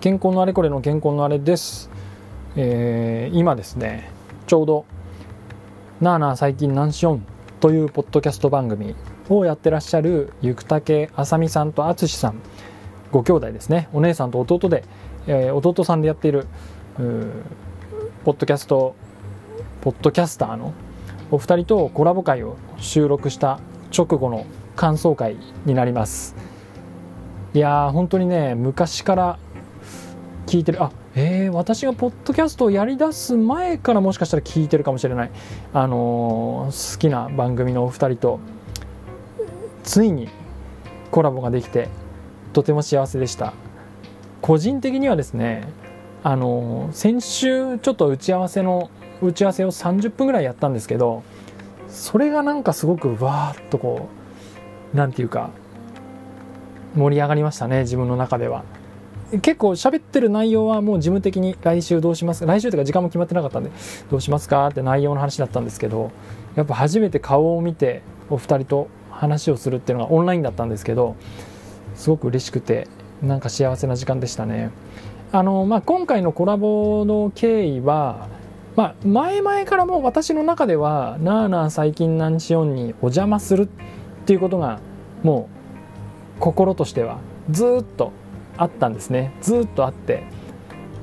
[0.00, 1.90] 健康のあれこれの健康のあれです、
[2.54, 4.10] えー、今ですね
[4.46, 4.84] ちょうど
[6.00, 7.24] 「なあなあ最近何しよん」
[7.58, 8.94] というポッドキャスト番組
[9.28, 12.40] をやってらっしゃるゆくたけあさみさんとあつしさん
[13.10, 13.88] ご兄弟ですね。
[13.92, 14.84] お姉さんと弟で、
[15.26, 16.46] えー、弟さんでやっている
[18.24, 18.94] ポッドキャスト
[19.80, 20.74] ポッドキャスターの
[21.32, 23.58] お二人とコラボ会を収録した
[23.96, 26.36] 直後の感想会になります。
[27.54, 29.38] いやー本当にね昔から
[30.48, 30.82] 聞いてる。
[30.82, 35.30] あえー、私がポッドキャストをやりだす前からもしかしたら聞いてるかもしれない、
[35.74, 38.40] あのー、好きな番組のお二人と
[39.84, 40.30] ついに
[41.10, 41.88] コラボができて
[42.54, 43.52] とても幸せでした。
[44.40, 45.68] 個人的にはですね
[46.22, 48.90] あのー、先週ちょっと打ち合わせの
[49.20, 51.24] 打ち合わせを30分ぐらいやったんですけど
[51.88, 54.08] それがなんかすごくわーっとこ
[54.94, 55.50] う何て言うか
[56.94, 58.64] 盛り上がりましたね自分の中では。
[59.30, 63.70] 結構喋ってる内容はもう事務的に来週どうします来週というか時間も決まってなかったんで
[64.10, 66.10] どうしますかって内容の話だったんですけど
[66.56, 71.16] やっぱ初めて顔を見てお二人と話をするっていうのがオンラインだったんですけど
[71.94, 72.88] すごく嬉しくて
[73.22, 74.70] なんか幸せな時間でしたね。
[75.30, 78.28] あのまあ、今回のコラボの経緯は、
[78.76, 83.68] まあ、前々からも私の中では「なあなあ最近なんしよん」にお邪魔するっ
[84.24, 84.80] ていうことが
[85.22, 85.50] も
[86.38, 87.18] う心としては
[87.50, 88.12] ずっと
[88.58, 89.32] あったんですね。
[89.40, 90.24] ずっとあって。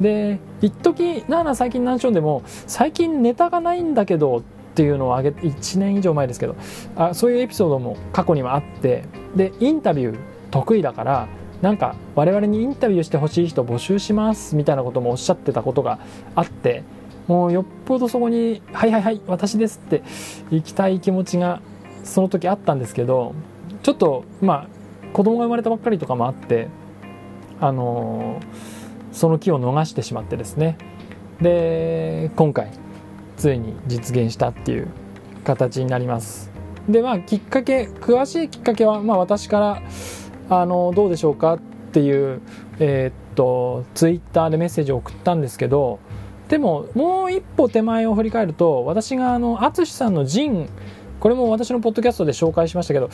[0.00, 4.42] で一時なあなあ最近何しょんでも最近ネタがないんだけどっ
[4.74, 6.54] ていうのをあげて1年以上前ですけど
[6.96, 9.04] あそういうエピソードも過去にはあって。
[9.36, 10.18] でインタビュー
[10.50, 11.28] 得意だから
[11.62, 15.98] なんか我々にインタビューしてほしい人募集しますみたいなこともおっしゃってたことが
[16.34, 16.82] あって
[17.26, 20.02] もうよっぽどそこに「はいはいはい私です」って
[20.50, 21.60] 行きたい気持ちが
[22.04, 23.34] その時あったんですけど
[23.82, 24.68] ちょっとまあ
[25.12, 26.68] 子供が生まれたばっかりとかもあって
[27.60, 28.40] あの
[29.12, 30.76] その機を逃してしまってですね。
[31.40, 32.70] で今回
[33.36, 34.88] ついに実現したっていう
[35.44, 36.50] 形になります。
[36.88, 39.82] でまあきっかけ詳しいきっかけは、まあ、私から
[40.48, 41.58] あのどうでしょうかっ
[41.92, 42.40] ていう
[42.78, 45.98] えー、っとツイッターでメッセージを送ったんですけど
[46.48, 50.68] でももう一歩手前を振り返ると私があの淳さんのジン
[51.18, 53.10] これも私のポッドキャストで紹介しましたけど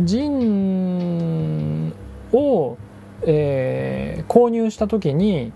[0.00, 1.92] ジン
[2.32, 2.76] を
[3.26, 5.52] えー、購入した時に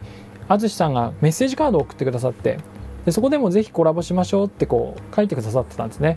[0.48, 2.58] 淳さんがメッセージカードを送ってくださって
[3.04, 6.16] でそこでもぜひコラボしましょうってこう書いてくださってたんですね。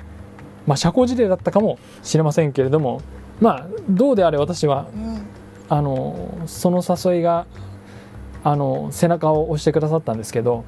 [0.66, 3.02] まあ、社交辞令だったかもしれませんけれども
[3.40, 4.88] まあどうであれ私は、
[5.70, 7.46] あのその誘いが
[8.44, 10.64] あの背中を押してくださったんですけど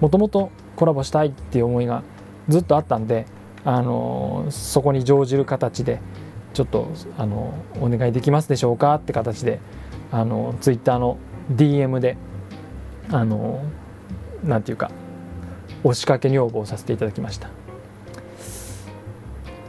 [0.00, 2.02] もともとコラボしたいっていう思いが
[2.48, 3.26] ずっとあったんで
[3.64, 6.00] あのそこに乗じる形で
[6.54, 9.60] ちょっとあのお願いできますでしょうかって形で
[10.16, 11.18] あのツイッターの
[11.52, 12.16] DM で
[13.10, 13.62] あの
[14.42, 14.90] なんていうか
[15.84, 17.50] 押しかけ女房をさせていただきました。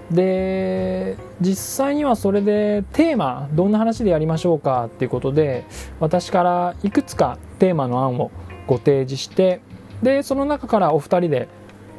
[0.10, 4.86] で実際にはそれでテーマどんな話でやりましょうか？
[4.86, 5.66] っていうことで
[6.00, 8.32] 私からいくつかテーマの案を
[8.68, 9.60] ご提示して
[10.02, 11.50] でその中からお二人で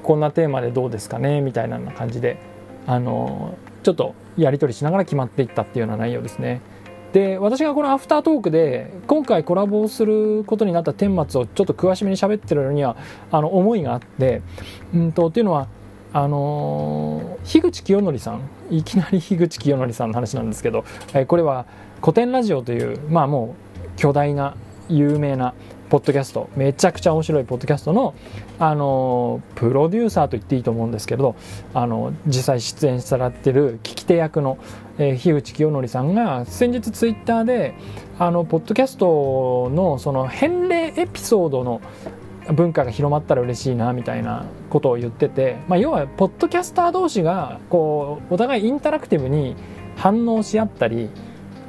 [0.03, 1.43] こんなテーマでどうですかね？
[1.43, 2.41] みたいな感じで
[2.87, 6.63] あのちょっとやり取りしながら決まっていったっていうような内容ですね。
[7.13, 12.97] で私がこのアフタートークで今回コラボをすることになった顛末をちょっと詳しめに喋ってるのには
[13.31, 14.43] あの思いがあって、
[14.95, 15.69] うんとっていうのは
[16.13, 18.41] あの樋口清則さん。
[18.71, 21.67] いきなり樋口清則さんの話なんですけど、えこれは
[22.01, 23.55] 古典ラジオというまあも
[23.97, 24.57] う巨大な
[24.89, 25.55] 有名な
[25.89, 28.15] ポッドキャストめちゃくちゃ面白いポッドキャストの
[28.59, 31.37] あのプロデューサーと言っていいと思うんですけど
[31.75, 34.59] あの実際出演されてる聞き手役の、
[34.99, 37.75] えー、樋口清則さんが先日ツイッターで
[38.19, 41.81] あのポッドキャストのその返礼エピソードの
[42.53, 49.55] 文化が広まったら嬉しいなみたいなことを言ってて、まあ、要はポッドキャスター同士がこうお互いインタラクティブに
[49.97, 51.11] 反応し合ったり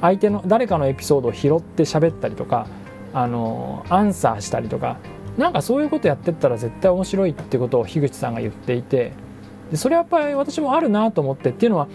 [0.00, 2.66] 相手の誰かのエピソードを拾って喋ったりとか
[3.12, 4.98] あのアンサーしたりとか
[5.36, 9.12] なんかそういうことやってったら絶対面白いってことを樋口さんが言っていて
[9.70, 11.88] でそれはやっぱり私もあるなと思ってっていうのは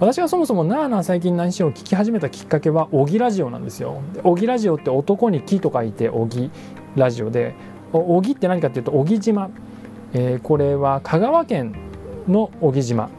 [0.00, 4.02] 私がそもそも「なあなあ最近何しよう」聞き始めたきっかけは「おぎラジオ」なんですよ。
[4.24, 6.50] おぎラジオって男に木と書いて「おぎ
[6.96, 7.54] ラジオで」
[7.92, 9.50] 小木って何かっていうと小木島、
[10.14, 11.74] えー、これは香川県
[12.26, 13.10] の小木島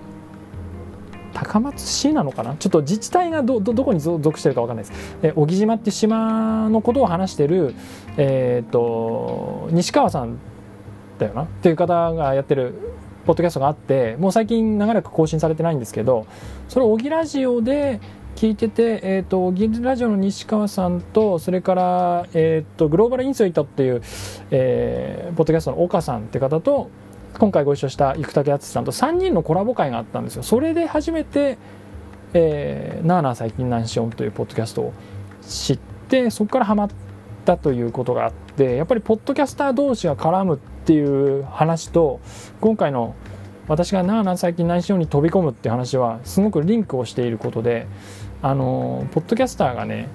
[1.33, 2.55] 高松市なのかな？
[2.55, 5.17] ちょっと自治体がどどこに属してるか分かんないです。
[5.23, 7.73] え小木島っていう島のことを話してる、
[8.17, 10.37] えーと、西川さん
[11.19, 11.43] だよな？
[11.43, 12.73] っていう方がやってる
[13.25, 16.27] ポッドキャストがあってもう最近長らく更新されてないんですけど
[16.67, 18.01] それを小木ラジオで
[18.35, 24.01] 聞いてて、えーと、ギルラジオの西川さんとそれから、えーと、グローバルインソイトっていう、
[24.49, 26.89] えー、ポッドキャストの岡さんって方と
[27.39, 30.43] 今回ご一緒した生竹敦さんと3人のコラボ会があったんですよ。
[30.43, 31.57] それで初めて
[32.33, 34.93] 「えー、なあなあ最近何しよう」というポッドキャストを
[35.41, 36.89] 知ってそこからハマっ
[37.45, 42.19] たということがあってやっぱりポッドキャスター同士が絡むっていう話と
[42.61, 43.15] 今回の
[43.67, 47.87] 私がなあなあ最近何しように飛び込むっていう話はすごくリンクをしていることで
[48.41, 50.07] あのポッドキャスターがね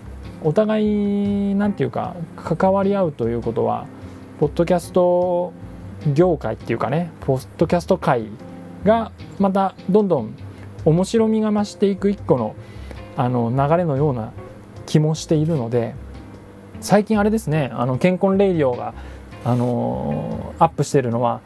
[0.45, 3.87] お互い何て言うか関わり合うということは
[4.39, 5.53] ポッドキャスト
[6.07, 8.27] 業界っていうかねポッドキャスト界
[8.85, 10.35] がまたどんどん
[10.85, 12.55] 面白みが増していく一個の
[13.17, 14.33] あの流れのような
[14.87, 15.95] 気もしているので
[16.81, 18.95] 最近あれですねあの健康レイディオが、
[19.45, 21.41] あのアップしてるのは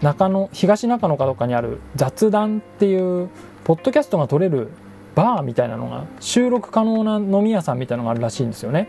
[0.00, 3.28] 中野東中野かどっかにある雑談っていう
[3.64, 4.68] ポッドキャストが撮れる
[5.14, 8.88] バーみたいなのが収録可能な飲み屋さんみたいなのがあるらしいんですよね。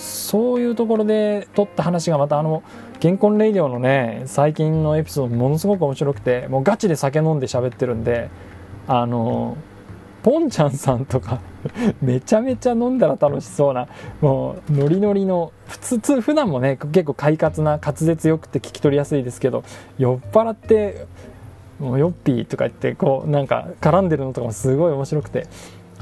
[0.00, 2.62] そういうところで撮った話がまたあの
[3.00, 8.30] 「健康レイディオ」のね最近のエピソードものすごく面白くてもうガチで酒飲んで喋ってるんで
[8.88, 9.56] あの
[10.22, 11.40] ポンちゃんさんとか
[12.00, 13.88] めちゃめちゃ飲んだら楽しそうな
[14.20, 19.64] もうノリノリの普通普段もね結構快活な滑舌よくて聞き取りやすいですけど
[19.98, 21.06] 酔っ払って
[21.78, 25.46] もうヨッピーとか言ってこうなんか絡んでるのとかもすごい面白くて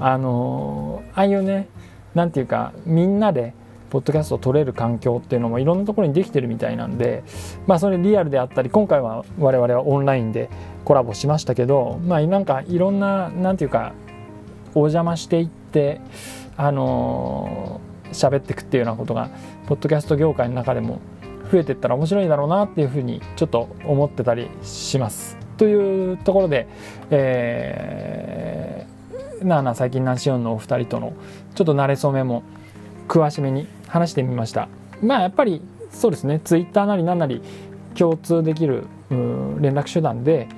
[0.01, 1.69] あの、ああいうね
[2.15, 3.55] 何て言うかみんなで
[3.91, 7.23] ポッドキャストを撮れる環境っていうのもいろんなところにできてるみたいなんで
[7.67, 10.51] まあそれリアルであったり今回は我々はオンラインで
[10.85, 13.93] コラボしましたけどまあなんかいろんな何て言うか
[14.75, 16.01] お邪魔していって
[16.57, 17.81] あの
[18.13, 19.31] 喋ってくっていうようなことが
[19.67, 21.01] ポッドキャスト業界の中でも
[21.51, 25.37] 増えていったら面白いだろうなっていうふうにちょっと思ってたりします。
[25.57, 26.69] というところで、
[27.11, 30.53] えー、なあなあ最近ナンシオンの？
[30.55, 31.15] お二人との
[31.55, 32.43] ちょっと慣れ初めも
[33.09, 34.69] 詳しめに話してみました。
[35.03, 36.41] まあやっぱりそうですね。
[36.45, 37.43] ツイッターなり何なり
[37.95, 40.49] 共通できる連絡手段で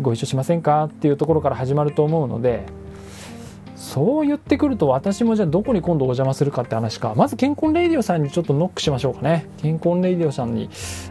[0.00, 2.64] ご一緒しませんかっていうところから始まると思うので
[3.76, 7.14] そう言ってくると私もじゃあどこに今度お邪魔するかって話か。
[7.16, 9.46] まず健康レイディオさんにちょっとノックしましょうかね。
[9.58, 10.68] 健康レイディオさんに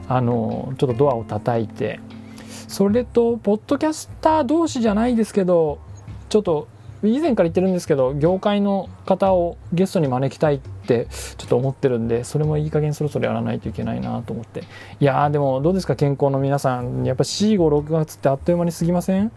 [0.08, 2.00] あのちょっとドアを叩いて
[2.68, 5.80] それとポッドキャスター同士じゃないですけど
[6.30, 6.68] ちょっと
[7.04, 10.60] 以前から言ってるんですけど業界の方をゲストに招きたいっ
[10.96, 11.08] って
[11.38, 14.64] ちょっと思ってるんでそれもいい加減そろそろやらないといけないなと思って。
[15.00, 17.06] いやーでもどうですか健康の皆さん。
[17.06, 19.32] やっぱ456月ってあっという間に過ぎません？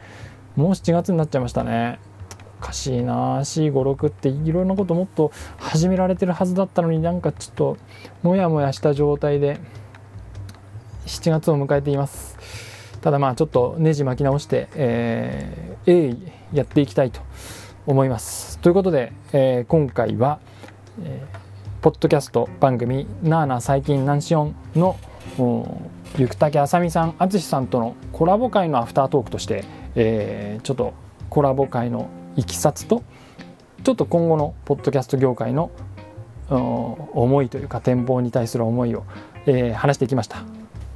[0.57, 1.99] もう7月になっちゃいましたね。
[2.61, 7.77] おかしいな C56 っていろんなこともっと始められてるはずだったのになんかちょっと
[8.23, 9.59] モヤモヤした状態で
[11.07, 12.39] 7月を迎えています。
[13.01, 17.23] ただまあちょっとネジ巻き直して、えー、鋭意やっていきたいと
[17.87, 18.59] 思います。
[18.59, 20.39] ということで、えー、今回は、
[21.05, 24.97] えー、ポッドキャスト番組「なあなあ最近ナンシオン」の
[26.19, 29.65] ゆくたけあさみさん淳さんとのコラボ会のアフタートークとして、
[29.95, 30.93] えー、ちょっと
[31.29, 33.03] コラボ会のいきさつと
[33.83, 35.71] ちょっと今後のポッドキャスト業界の
[36.49, 39.05] 思いというか展望に対する思いを、
[39.47, 40.43] えー、話していきました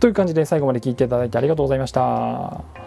[0.00, 2.83] という感じで最後まで聞いていただいてありがとうございました。